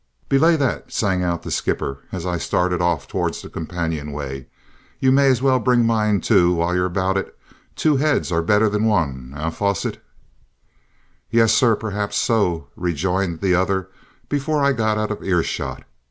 [0.29, 4.47] "Belay, there!" sang out the skipper, as I started off towards the companion way.
[4.99, 7.37] "You may as well bring mine, too, while you're about it.
[7.75, 10.01] Two heads are better than one, eh, Fosset?"
[11.29, 13.89] "Yes, sir, perhaps so," rejoined the other,
[14.27, 15.83] before I got out of earshot.